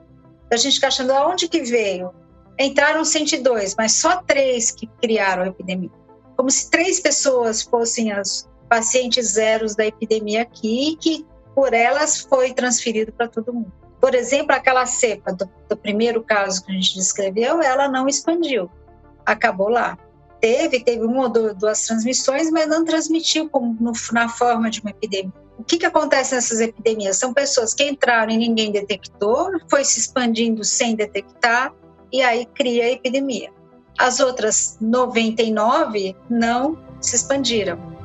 A 0.51 0.57
gente 0.57 0.75
fica 0.75 0.87
achando 0.89 1.13
aonde 1.13 1.49
que 1.49 1.63
veio. 1.63 2.13
Entraram 2.59 3.05
102, 3.05 3.75
mas 3.77 3.93
só 3.93 4.23
três 4.23 4.71
que 4.71 4.87
criaram 5.01 5.45
a 5.45 5.49
epidemia. 5.49 5.91
Como 6.37 6.51
se 6.51 6.71
três 6.71 6.99
pessoas 6.99 7.63
fossem 7.63 8.13
as 8.13 8.49
pacientes 8.69 9.33
zeros 9.33 9.75
da 9.75 9.87
epidemia 9.87 10.43
aqui 10.43 10.97
que 11.01 11.27
por 11.55 11.73
elas 11.73 12.21
foi 12.21 12.53
transferido 12.53 13.13
para 13.13 13.29
todo 13.29 13.53
mundo. 13.53 13.73
Por 14.01 14.15
exemplo, 14.15 14.55
aquela 14.55 14.87
cepa 14.87 15.33
do, 15.33 15.49
do 15.69 15.77
primeiro 15.77 16.23
caso 16.23 16.65
que 16.65 16.71
a 16.71 16.75
gente 16.75 16.95
descreveu, 16.95 17.61
ela 17.61 17.89
não 17.89 18.09
expandiu, 18.09 18.71
acabou 19.27 19.69
lá 19.69 19.99
teve, 20.41 20.81
teve 20.81 21.05
uma 21.05 21.25
ou 21.25 21.55
duas 21.55 21.87
transmissões, 21.87 22.51
mas 22.51 22.69
não 22.69 22.85
transmitiu 22.85 23.49
como 23.49 23.77
no, 23.81 23.93
na 24.13 24.29
forma 24.29 24.71
de 24.71 24.81
uma 24.81 24.91
epidemia. 24.91 25.33
O 25.59 25.65
que, 25.65 25.79
que 25.79 25.87
acontece 25.87 26.35
nessas 26.35 26.61
epidemias? 26.61 27.17
São 27.17 27.35
pessoas 27.35 27.75
que 27.75 27.85
entraram 27.85 28.33
e 28.33 28.37
ninguém 28.37 28.71
detectou, 28.71 29.51
foi 29.69 29.85
se 29.85 29.99
expandindo 29.99 30.65
sem 30.65 30.95
detectar, 30.95 31.73
e 32.13 32.23
aí 32.23 32.47
cria 32.47 32.85
a 32.85 32.91
epidemia. 32.91 33.51
As 33.99 34.21
outras 34.21 34.79
99 34.81 36.15
não 36.31 36.79
se 37.01 37.17
expandiram. 37.17 37.98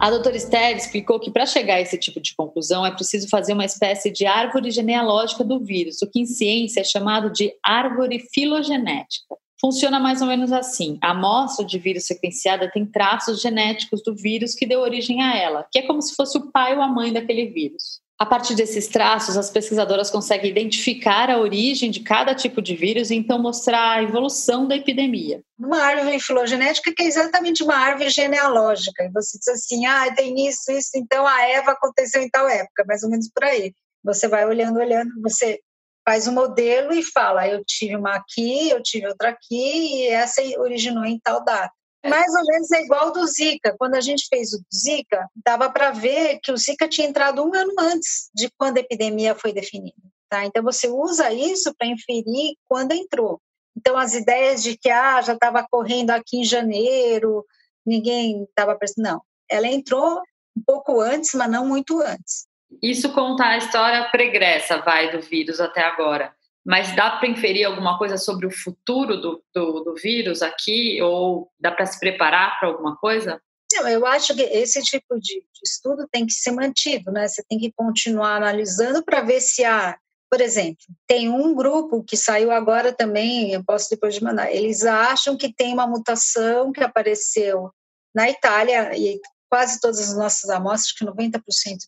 A 0.00 0.08
doutora 0.08 0.34
Esther 0.34 0.78
explicou 0.78 1.20
que 1.20 1.30
para 1.30 1.44
chegar 1.44 1.74
a 1.74 1.80
esse 1.82 1.98
tipo 1.98 2.22
de 2.22 2.34
conclusão 2.34 2.86
é 2.86 2.90
preciso 2.90 3.28
fazer 3.28 3.52
uma 3.52 3.66
espécie 3.66 4.10
de 4.10 4.24
árvore 4.24 4.70
genealógica 4.70 5.44
do 5.44 5.60
vírus, 5.62 6.00
o 6.00 6.10
que 6.10 6.20
em 6.20 6.24
ciência 6.24 6.80
é 6.80 6.84
chamado 6.84 7.30
de 7.30 7.52
árvore 7.62 8.18
filogenética. 8.32 9.36
Funciona 9.60 10.00
mais 10.00 10.22
ou 10.22 10.26
menos 10.26 10.52
assim: 10.52 10.98
a 11.02 11.10
amostra 11.10 11.66
de 11.66 11.78
vírus 11.78 12.06
sequenciada 12.06 12.70
tem 12.70 12.86
traços 12.86 13.42
genéticos 13.42 14.02
do 14.02 14.16
vírus 14.16 14.54
que 14.54 14.64
deu 14.64 14.80
origem 14.80 15.22
a 15.22 15.36
ela, 15.36 15.66
que 15.70 15.80
é 15.80 15.82
como 15.82 16.00
se 16.00 16.16
fosse 16.16 16.38
o 16.38 16.50
pai 16.50 16.74
ou 16.74 16.80
a 16.80 16.88
mãe 16.88 17.12
daquele 17.12 17.50
vírus. 17.50 18.00
A 18.20 18.26
partir 18.26 18.54
desses 18.54 18.86
traços, 18.86 19.38
as 19.38 19.48
pesquisadoras 19.48 20.10
conseguem 20.10 20.50
identificar 20.50 21.30
a 21.30 21.38
origem 21.38 21.90
de 21.90 22.00
cada 22.00 22.34
tipo 22.34 22.60
de 22.60 22.76
vírus 22.76 23.10
e 23.10 23.14
então 23.14 23.40
mostrar 23.40 23.92
a 23.92 24.02
evolução 24.02 24.68
da 24.68 24.76
epidemia. 24.76 25.42
Uma 25.58 25.80
árvore 25.80 26.20
filogenética 26.20 26.92
que 26.94 27.02
é 27.02 27.06
exatamente 27.06 27.62
uma 27.62 27.74
árvore 27.74 28.10
genealógica. 28.10 29.04
E 29.04 29.08
você 29.08 29.38
diz 29.38 29.48
assim, 29.48 29.86
ah, 29.86 30.14
tem 30.14 30.46
isso, 30.46 30.70
isso, 30.70 30.90
então 30.96 31.26
a 31.26 31.48
Eva 31.48 31.70
aconteceu 31.70 32.20
em 32.20 32.28
tal 32.28 32.46
época, 32.46 32.84
mais 32.86 33.02
ou 33.02 33.08
menos 33.08 33.30
por 33.34 33.42
aí. 33.42 33.72
Você 34.04 34.28
vai 34.28 34.44
olhando, 34.44 34.78
olhando, 34.78 35.10
você 35.22 35.58
faz 36.04 36.28
um 36.28 36.32
modelo 36.32 36.92
e 36.92 37.02
fala, 37.02 37.48
eu 37.48 37.64
tive 37.64 37.96
uma 37.96 38.16
aqui, 38.16 38.68
eu 38.68 38.82
tive 38.82 39.06
outra 39.06 39.30
aqui, 39.30 40.02
e 40.02 40.08
essa 40.08 40.42
originou 40.58 41.06
em 41.06 41.18
tal 41.18 41.42
data. 41.42 41.72
É. 42.02 42.08
Mais 42.08 42.32
ou 42.34 42.44
menos 42.46 42.70
é 42.72 42.82
igual 42.82 43.12
do 43.12 43.26
Zika. 43.26 43.74
Quando 43.78 43.94
a 43.94 44.00
gente 44.00 44.26
fez 44.28 44.52
o 44.52 44.60
Zika, 44.74 45.28
dava 45.44 45.70
para 45.70 45.90
ver 45.90 46.38
que 46.42 46.50
o 46.50 46.56
Zika 46.56 46.88
tinha 46.88 47.06
entrado 47.06 47.42
um 47.42 47.54
ano 47.54 47.72
antes 47.78 48.30
de 48.34 48.50
quando 48.56 48.78
a 48.78 48.80
epidemia 48.80 49.34
foi 49.34 49.52
definida. 49.52 49.96
Tá? 50.28 50.44
Então 50.44 50.62
você 50.62 50.88
usa 50.88 51.32
isso 51.32 51.74
para 51.76 51.88
inferir 51.88 52.54
quando 52.68 52.92
entrou. 52.92 53.40
Então 53.76 53.96
as 53.96 54.14
ideias 54.14 54.62
de 54.62 54.76
que 54.76 54.90
ah, 54.90 55.20
já 55.20 55.34
estava 55.34 55.66
correndo 55.68 56.10
aqui 56.10 56.38
em 56.38 56.44
janeiro, 56.44 57.44
ninguém 57.84 58.44
estava 58.44 58.76
pensando, 58.76 59.04
não. 59.04 59.22
Ela 59.50 59.66
entrou 59.66 60.20
um 60.56 60.62
pouco 60.64 61.00
antes, 61.00 61.34
mas 61.34 61.50
não 61.50 61.66
muito 61.66 62.00
antes. 62.00 62.46
Isso 62.82 63.12
conta 63.12 63.44
a 63.44 63.56
história 63.56 64.08
pregressa, 64.10 64.78
vai, 64.78 65.10
do 65.10 65.20
vírus 65.20 65.60
até 65.60 65.82
agora. 65.82 66.32
Mas 66.64 66.94
dá 66.94 67.12
para 67.12 67.28
inferir 67.28 67.64
alguma 67.64 67.98
coisa 67.98 68.18
sobre 68.18 68.46
o 68.46 68.50
futuro 68.50 69.20
do, 69.20 69.42
do, 69.54 69.80
do 69.80 69.94
vírus 69.94 70.42
aqui? 70.42 71.00
Ou 71.02 71.50
dá 71.58 71.72
para 71.72 71.86
se 71.86 71.98
preparar 71.98 72.58
para 72.58 72.68
alguma 72.68 72.96
coisa? 72.96 73.40
Eu 73.86 74.04
acho 74.04 74.34
que 74.34 74.42
esse 74.42 74.82
tipo 74.82 75.18
de, 75.18 75.42
estudo 75.64 76.08
tem 76.10 76.26
que 76.26 76.32
ser 76.32 76.50
mantido, 76.50 77.10
né? 77.12 77.28
Você 77.28 77.42
tem 77.48 77.58
que 77.58 77.72
continuar 77.72 78.36
analisando 78.36 79.02
para 79.04 79.22
ver 79.22 79.40
se 79.40 79.64
há, 79.64 79.96
por 80.30 80.40
exemplo, 80.40 80.84
tem 81.06 81.28
um 81.28 81.54
grupo 81.54 82.02
que 82.02 82.16
saiu 82.16 82.50
agora 82.50 82.92
também, 82.92 83.52
eu 83.52 83.64
posso 83.64 83.88
depois 83.88 84.14
de 84.14 84.24
mandar, 84.24 84.52
eles 84.52 84.84
acham 84.84 85.36
que 85.36 85.52
tem 85.52 85.72
uma 85.72 85.86
mutação 85.86 86.72
que 86.72 86.82
apareceu 86.82 87.70
na 88.14 88.28
Itália, 88.28 88.96
e 88.96 89.20
quase 89.48 89.80
todas 89.80 90.00
as 90.00 90.16
nossas 90.16 90.50
amostras, 90.50 90.92
que 90.92 91.04
90% 91.04 91.40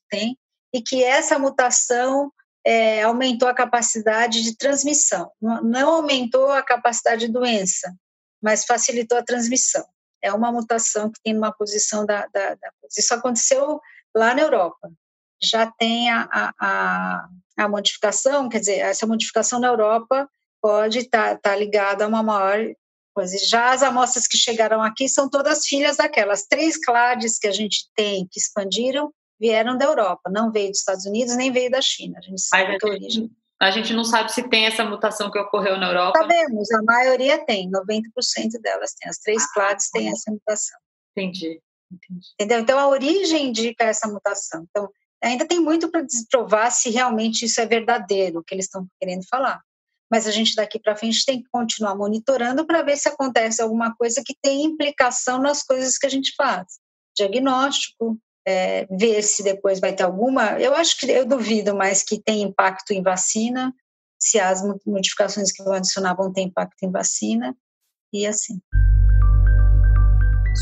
tem, 0.08 0.38
e 0.72 0.80
que 0.80 1.02
essa 1.02 1.38
mutação 1.38 2.32
é, 2.64 3.02
aumentou 3.02 3.48
a 3.48 3.54
capacidade 3.54 4.42
de 4.42 4.56
transmissão. 4.56 5.30
Não 5.40 5.96
aumentou 5.96 6.50
a 6.50 6.62
capacidade 6.62 7.26
de 7.26 7.32
doença, 7.32 7.92
mas 8.40 8.64
facilitou 8.64 9.18
a 9.18 9.24
transmissão. 9.24 9.84
É 10.22 10.32
uma 10.32 10.52
mutação 10.52 11.10
que 11.10 11.20
tem 11.22 11.36
uma 11.36 11.52
posição 11.52 12.06
da, 12.06 12.26
da, 12.32 12.54
da 12.54 12.72
Isso 12.96 13.12
aconteceu 13.12 13.80
lá 14.14 14.34
na 14.34 14.42
Europa. 14.42 14.90
Já 15.42 15.66
tem 15.66 16.08
a, 16.10 16.28
a, 16.32 17.28
a, 17.58 17.68
modificação, 17.68 18.48
quer 18.48 18.60
dizer, 18.60 18.78
essa 18.78 19.06
modificação 19.06 19.58
na 19.58 19.66
Europa 19.66 20.28
pode 20.60 21.00
estar 21.00 21.34
tá, 21.34 21.50
tá 21.50 21.56
ligada 21.56 22.04
a 22.04 22.08
uma 22.08 22.22
maior 22.22 22.72
coisa. 23.12 23.36
Já 23.38 23.72
as 23.72 23.82
amostras 23.82 24.28
que 24.28 24.36
chegaram 24.36 24.80
aqui 24.80 25.08
são 25.08 25.28
todas 25.28 25.66
filhas 25.66 25.96
daquelas 25.96 26.44
três 26.44 26.76
clades 26.76 27.38
que 27.38 27.48
a 27.48 27.52
gente 27.52 27.90
tem 27.96 28.28
que 28.30 28.38
expandiram 28.38 29.12
vieram 29.42 29.76
da 29.76 29.86
Europa, 29.86 30.30
não 30.30 30.52
veio 30.52 30.70
dos 30.70 30.78
Estados 30.78 31.04
Unidos 31.04 31.34
nem 31.36 31.50
veio 31.50 31.68
da 31.68 31.82
China. 31.82 32.16
A 32.18 32.22
gente 32.22 32.40
sabe 32.40 32.78
que 32.78 32.86
a 32.86 32.90
origem. 32.90 33.28
A 33.60 33.70
gente 33.70 33.92
não 33.92 34.04
sabe 34.04 34.32
se 34.32 34.48
tem 34.48 34.66
essa 34.66 34.84
mutação 34.84 35.30
que 35.30 35.38
ocorreu 35.38 35.76
na 35.76 35.88
Europa. 35.88 36.18
Sabemos, 36.18 36.70
a 36.72 36.82
maioria 36.82 37.44
tem, 37.44 37.70
90% 37.70 38.60
delas 38.60 38.92
tem. 38.94 39.08
As 39.08 39.18
três 39.18 39.42
ah, 39.42 39.48
clades 39.52 39.90
têm 39.90 40.08
essa 40.08 40.30
mutação. 40.30 40.78
Entendi, 41.16 41.60
entendi. 41.90 42.26
Entendeu? 42.34 42.60
Então 42.60 42.78
a 42.78 42.88
origem 42.88 43.48
indica 43.48 43.84
essa 43.84 44.08
mutação. 44.08 44.64
Então 44.68 44.88
ainda 45.22 45.46
tem 45.46 45.60
muito 45.60 45.90
para 45.90 46.02
desprovar 46.02 46.70
se 46.70 46.90
realmente 46.90 47.44
isso 47.44 47.60
é 47.60 47.66
verdadeiro, 47.66 48.40
o 48.40 48.44
que 48.44 48.54
eles 48.54 48.66
estão 48.66 48.86
querendo 49.00 49.24
falar. 49.28 49.60
Mas 50.10 50.26
a 50.26 50.30
gente 50.30 50.54
daqui 50.54 50.78
para 50.78 50.96
frente 50.96 51.24
tem 51.24 51.42
que 51.42 51.48
continuar 51.50 51.96
monitorando 51.96 52.66
para 52.66 52.82
ver 52.82 52.96
se 52.96 53.08
acontece 53.08 53.62
alguma 53.62 53.94
coisa 53.96 54.22
que 54.24 54.36
tem 54.42 54.64
implicação 54.64 55.40
nas 55.40 55.62
coisas 55.62 55.98
que 55.98 56.06
a 56.06 56.10
gente 56.10 56.32
faz. 56.36 56.78
Diagnóstico, 57.16 58.18
é, 58.46 58.86
ver 58.90 59.22
se 59.22 59.42
depois 59.42 59.80
vai 59.80 59.92
ter 59.92 60.02
alguma. 60.02 60.60
Eu 60.60 60.74
acho 60.74 60.98
que 60.98 61.10
eu 61.10 61.26
duvido 61.26 61.74
mais 61.74 62.02
que 62.02 62.20
tem 62.20 62.42
impacto 62.42 62.92
em 62.92 63.02
vacina, 63.02 63.72
se 64.18 64.38
as 64.38 64.62
modificações 64.86 65.52
que 65.52 65.62
vão 65.62 65.74
adicionar 65.74 66.14
vão 66.14 66.32
ter 66.32 66.42
impacto 66.42 66.82
em 66.82 66.90
vacina, 66.90 67.56
e 68.12 68.26
assim. 68.26 68.60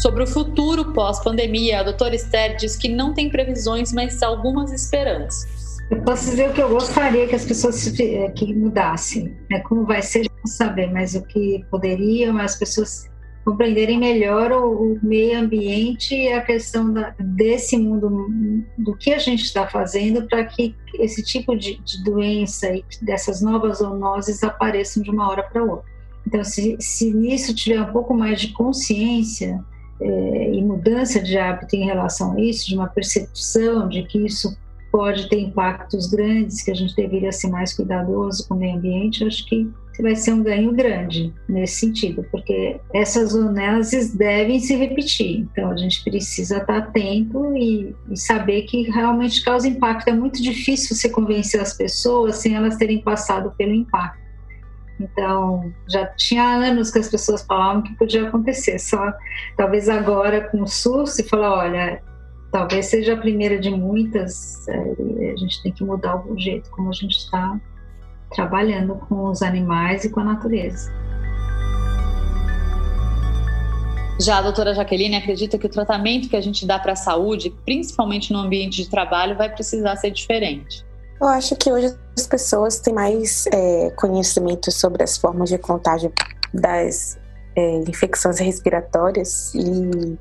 Sobre 0.02 0.22
o 0.22 0.26
futuro 0.26 0.92
pós-pandemia, 0.92 1.80
a 1.80 1.82
doutora 1.82 2.14
Esther 2.14 2.56
diz 2.56 2.76
que 2.76 2.88
não 2.88 3.12
tem 3.12 3.28
previsões, 3.28 3.92
mas 3.92 4.22
algumas 4.22 4.72
esperanças. 4.72 5.60
Eu 5.90 6.00
posso 6.04 6.30
dizer 6.30 6.48
o 6.48 6.54
que 6.54 6.62
eu 6.62 6.68
gostaria 6.68 7.26
que 7.26 7.34
as 7.34 7.44
pessoas 7.44 7.84
que 7.88 8.54
mudassem. 8.54 9.36
Né? 9.50 9.58
Como 9.68 9.84
vai 9.84 10.00
ser, 10.00 10.30
não 10.38 10.46
saber, 10.46 10.92
mas 10.92 11.16
o 11.16 11.22
que 11.22 11.66
poderiam 11.68 12.38
as 12.38 12.54
pessoas 12.54 13.10
compreenderem 13.50 13.98
melhor 13.98 14.52
o, 14.52 14.92
o, 14.92 14.98
meio 15.02 15.40
ambiente 15.40 16.14
e 16.14 16.32
a 16.32 16.40
questão 16.40 16.92
da, 16.92 17.14
desse 17.18 17.76
mundo, 17.76 18.08
do 18.78 18.96
que 18.96 19.12
a 19.12 19.18
gente 19.18 19.42
está 19.42 19.66
fazendo 19.66 20.26
para 20.28 20.44
que 20.44 20.74
esse 20.94 21.22
tipo 21.24 21.56
de, 21.56 21.80
de, 21.82 22.04
doença 22.04 22.72
e 22.72 22.84
dessas 23.02 23.42
novas 23.42 23.78
zoonoses 23.78 24.44
apareçam 24.44 25.02
de 25.02 25.10
uma 25.10 25.28
hora 25.28 25.42
para 25.42 25.64
outra. 25.64 25.90
Então, 26.26 26.44
se, 26.44 26.76
se 26.78 27.12
nisso 27.12 27.52
tiver 27.52 27.80
um 27.82 27.92
pouco 27.92 28.14
mais 28.14 28.40
de 28.40 28.52
consciência 28.52 29.60
é, 30.00 30.52
e 30.52 30.62
mudança 30.62 31.20
de 31.20 31.36
hábito 31.36 31.74
em 31.74 31.84
relação 31.84 32.36
a 32.36 32.40
isso, 32.40 32.68
de 32.68 32.76
uma 32.76 32.86
percepção 32.86 33.88
de 33.88 34.04
que 34.04 34.24
isso 34.24 34.56
pode 34.90 35.28
ter 35.28 35.40
impactos 35.40 36.08
grandes, 36.08 36.62
que 36.62 36.70
a 36.70 36.74
gente 36.74 36.94
deveria 36.94 37.32
ser 37.32 37.48
mais 37.48 37.72
cuidadoso 37.72 38.46
com 38.48 38.54
o 38.54 38.58
meio 38.58 38.76
ambiente, 38.76 39.24
acho 39.24 39.46
que 39.46 39.70
vai 40.02 40.16
ser 40.16 40.32
um 40.32 40.42
ganho 40.42 40.72
grande 40.72 41.32
nesse 41.48 41.80
sentido, 41.80 42.24
porque 42.30 42.80
essas 42.92 43.30
zoonoses 43.30 44.14
devem 44.14 44.58
se 44.60 44.74
repetir. 44.74 45.40
Então 45.40 45.70
a 45.70 45.76
gente 45.76 46.02
precisa 46.02 46.58
estar 46.58 46.78
atento 46.78 47.54
e, 47.56 47.94
e, 48.10 48.16
saber 48.16 48.62
que 48.62 48.82
realmente 48.90 49.44
causa 49.44 49.68
impacto. 49.68 50.08
É 50.08 50.12
muito 50.12 50.42
difícil 50.42 50.96
você 50.96 51.08
convencer 51.08 51.60
as 51.60 51.74
pessoas 51.74 52.36
sem 52.36 52.54
elas 52.54 52.76
terem 52.76 53.02
passado 53.02 53.52
pelo 53.56 53.72
impacto. 53.72 54.20
Então, 54.98 55.72
já 55.88 56.06
tinha 56.06 56.44
anos 56.44 56.90
que 56.90 56.98
as 56.98 57.08
pessoas 57.08 57.42
falavam 57.42 57.80
que 57.80 57.94
podia 57.94 58.28
acontecer, 58.28 58.78
só 58.78 59.10
talvez 59.56 59.88
agora 59.88 60.42
com 60.50 60.60
o 60.60 60.66
SUS 60.66 61.18
e 61.18 61.22
falar, 61.22 61.56
olha, 61.56 62.02
talvez 62.50 62.86
seja 62.86 63.14
a 63.14 63.16
primeira 63.16 63.58
de 63.58 63.70
muitas, 63.70 64.66
é, 64.68 65.32
a 65.32 65.36
gente 65.36 65.62
tem 65.62 65.72
que 65.72 65.84
mudar 65.84 66.16
o 66.26 66.38
jeito 66.38 66.70
como 66.70 66.88
a 66.88 66.92
gente 66.92 67.16
está 67.18 67.58
trabalhando 68.34 68.94
com 68.94 69.26
os 69.26 69.42
animais 69.42 70.04
e 70.04 70.10
com 70.10 70.20
a 70.20 70.24
natureza. 70.24 70.92
Já 74.20 74.38
a 74.38 74.42
doutora 74.42 74.74
Jaqueline 74.74 75.16
acredita 75.16 75.56
que 75.56 75.66
o 75.66 75.68
tratamento 75.68 76.28
que 76.28 76.36
a 76.36 76.40
gente 76.40 76.66
dá 76.66 76.78
para 76.78 76.92
a 76.92 76.96
saúde, 76.96 77.50
principalmente 77.64 78.32
no 78.32 78.40
ambiente 78.40 78.82
de 78.82 78.90
trabalho, 78.90 79.36
vai 79.36 79.50
precisar 79.50 79.96
ser 79.96 80.10
diferente. 80.10 80.84
Eu 81.18 81.26
acho 81.28 81.56
que 81.56 81.72
hoje 81.72 81.94
as 82.16 82.26
pessoas 82.26 82.80
têm 82.80 82.92
mais 82.92 83.46
é, 83.46 83.90
conhecimento 83.96 84.70
sobre 84.70 85.02
as 85.02 85.16
formas 85.16 85.48
de 85.48 85.56
contágio 85.56 86.12
das 86.52 87.18
é, 87.56 87.76
infecções 87.88 88.38
respiratórias 88.38 89.54
e 89.54 90.18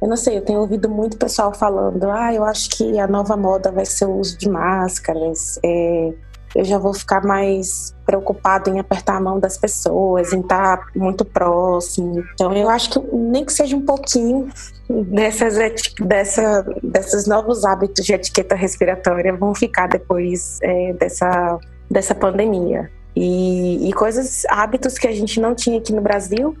eu 0.00 0.08
não 0.08 0.16
sei, 0.16 0.38
eu 0.38 0.42
tenho 0.42 0.60
ouvido 0.60 0.88
muito 0.88 1.16
pessoal 1.16 1.52
falando, 1.52 2.10
ah, 2.10 2.32
eu 2.32 2.44
acho 2.44 2.70
que 2.70 2.98
a 2.98 3.06
nova 3.06 3.36
moda 3.36 3.70
vai 3.70 3.84
ser 3.84 4.06
o 4.06 4.16
uso 4.16 4.38
de 4.38 4.48
máscaras, 4.48 5.58
é, 5.62 6.12
eu 6.54 6.64
já 6.64 6.78
vou 6.78 6.92
ficar 6.92 7.24
mais 7.24 7.94
preocupado 8.04 8.70
em 8.70 8.80
apertar 8.80 9.16
a 9.16 9.20
mão 9.20 9.38
das 9.38 9.56
pessoas, 9.56 10.32
em 10.32 10.40
estar 10.40 10.88
muito 10.96 11.24
próximo. 11.24 12.24
Então, 12.34 12.52
eu 12.52 12.68
acho 12.68 12.90
que 12.90 12.98
nem 13.14 13.44
que 13.44 13.52
seja 13.52 13.76
um 13.76 13.84
pouquinho 13.84 14.48
dessas, 14.88 15.56
dessa, 16.00 16.66
desses 16.82 17.26
novos 17.26 17.64
hábitos 17.64 18.04
de 18.04 18.12
etiqueta 18.12 18.56
respiratória 18.56 19.36
vão 19.36 19.54
ficar 19.54 19.86
depois 19.86 20.58
é, 20.62 20.92
dessa, 20.94 21.58
dessa 21.88 22.14
pandemia. 22.14 22.90
E, 23.14 23.88
e 23.88 23.92
coisas, 23.92 24.44
hábitos 24.48 24.98
que 24.98 25.06
a 25.06 25.12
gente 25.12 25.40
não 25.40 25.54
tinha 25.54 25.78
aqui 25.78 25.92
no 25.92 26.00
Brasil, 26.00 26.56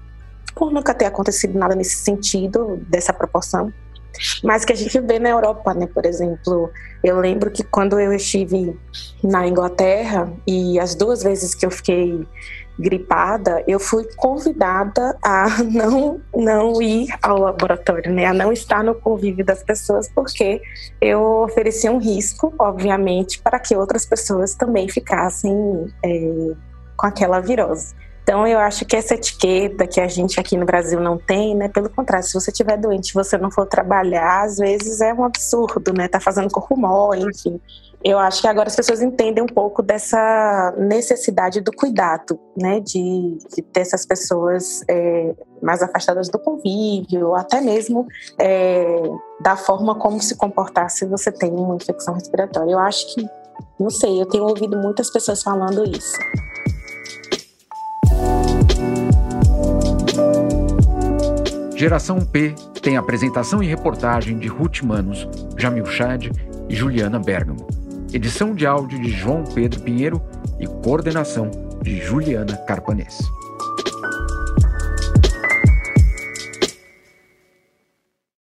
por 0.54 0.72
nunca 0.72 0.94
ter 0.94 1.06
acontecido 1.06 1.58
nada 1.58 1.74
nesse 1.74 1.96
sentido, 1.96 2.78
dessa 2.88 3.12
proporção 3.12 3.72
mas 4.42 4.64
que 4.64 4.72
a 4.72 4.76
gente 4.76 4.98
vê 5.00 5.18
na 5.18 5.30
Europa, 5.30 5.72
né? 5.74 5.86
Por 5.86 6.04
exemplo, 6.04 6.70
eu 7.02 7.18
lembro 7.18 7.50
que 7.50 7.62
quando 7.62 7.98
eu 7.98 8.12
estive 8.12 8.78
na 9.22 9.46
Inglaterra 9.46 10.30
e 10.46 10.78
as 10.78 10.94
duas 10.94 11.22
vezes 11.22 11.54
que 11.54 11.64
eu 11.64 11.70
fiquei 11.70 12.26
gripada, 12.78 13.62
eu 13.66 13.78
fui 13.78 14.04
convidada 14.16 15.16
a 15.22 15.62
não 15.64 16.20
não 16.34 16.80
ir 16.80 17.08
ao 17.22 17.38
laboratório, 17.38 18.12
né? 18.12 18.26
A 18.26 18.34
não 18.34 18.52
estar 18.52 18.82
no 18.82 18.94
convívio 18.94 19.44
das 19.44 19.62
pessoas, 19.62 20.08
porque 20.08 20.60
eu 21.00 21.22
oferecia 21.42 21.92
um 21.92 21.98
risco, 21.98 22.54
obviamente, 22.58 23.40
para 23.40 23.58
que 23.58 23.76
outras 23.76 24.04
pessoas 24.04 24.54
também 24.54 24.88
ficassem 24.88 25.52
é, 26.04 26.52
com 26.96 27.06
aquela 27.06 27.40
virose. 27.40 27.94
Então, 28.22 28.46
eu 28.46 28.58
acho 28.58 28.84
que 28.84 28.94
essa 28.94 29.14
etiqueta 29.14 29.86
que 29.86 30.00
a 30.00 30.06
gente 30.06 30.38
aqui 30.38 30.56
no 30.56 30.64
Brasil 30.64 31.00
não 31.00 31.18
tem, 31.18 31.54
né? 31.54 31.68
Pelo 31.68 31.90
contrário, 31.90 32.26
se 32.26 32.34
você 32.34 32.50
estiver 32.50 32.76
doente 32.76 33.14
você 33.14 33.36
não 33.36 33.50
for 33.50 33.66
trabalhar, 33.66 34.42
às 34.44 34.58
vezes 34.58 35.00
é 35.00 35.12
um 35.12 35.24
absurdo, 35.24 35.92
né? 35.92 36.06
Tá 36.06 36.20
fazendo 36.20 36.50
corpo 36.50 36.76
mole, 36.76 37.22
enfim. 37.22 37.60
Eu 38.02 38.18
acho 38.18 38.40
que 38.40 38.48
agora 38.48 38.68
as 38.68 38.76
pessoas 38.76 39.02
entendem 39.02 39.42
um 39.42 39.46
pouco 39.46 39.82
dessa 39.82 40.74
necessidade 40.78 41.60
do 41.60 41.70
cuidado, 41.70 42.38
né? 42.56 42.80
De, 42.80 43.38
de 43.54 43.62
ter 43.62 43.80
essas 43.80 44.06
pessoas 44.06 44.82
é, 44.88 45.34
mais 45.60 45.82
afastadas 45.82 46.28
do 46.28 46.38
convívio, 46.38 47.28
ou 47.28 47.34
até 47.34 47.60
mesmo 47.60 48.06
é, 48.38 49.02
da 49.40 49.56
forma 49.56 49.94
como 49.96 50.20
se 50.20 50.36
comportar 50.36 50.88
se 50.88 51.04
você 51.04 51.32
tem 51.32 51.50
uma 51.50 51.76
infecção 51.76 52.14
respiratória. 52.14 52.72
Eu 52.72 52.78
acho 52.78 53.14
que, 53.14 53.26
não 53.78 53.90
sei, 53.90 54.20
eu 54.20 54.26
tenho 54.26 54.44
ouvido 54.44 54.78
muitas 54.78 55.10
pessoas 55.10 55.42
falando 55.42 55.84
isso. 55.84 56.16
Geração 61.80 62.20
P 62.20 62.54
tem 62.82 62.98
apresentação 62.98 63.62
e 63.62 63.66
reportagem 63.66 64.38
de 64.38 64.48
Ruth 64.48 64.82
Manos, 64.82 65.26
Jamil 65.56 65.86
Chad 65.86 66.26
e 66.68 66.74
Juliana 66.76 67.18
Bergamo. 67.18 67.66
Edição 68.12 68.54
de 68.54 68.66
áudio 68.66 69.00
de 69.00 69.08
João 69.08 69.44
Pedro 69.44 69.80
Pinheiro 69.80 70.20
e 70.58 70.66
coordenação 70.66 71.50
de 71.80 71.98
Juliana 71.98 72.54
Carpanês. 72.66 73.18